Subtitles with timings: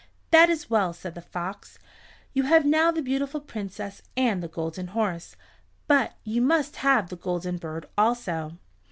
[0.31, 1.77] "That is well," said the fox.
[2.33, 5.35] "You have now the beautiful Princess and the Golden Horse,
[5.87, 8.57] but you must have the Golden Bird also."